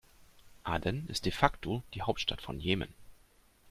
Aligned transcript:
Aden 0.63 1.07
ist 1.09 1.25
de 1.27 1.31
facto 1.31 1.83
die 1.93 2.01
Hauptstadt 2.01 2.41
von 2.41 2.59
Jemen. 2.59 2.91